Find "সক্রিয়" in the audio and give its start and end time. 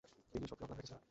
0.49-0.63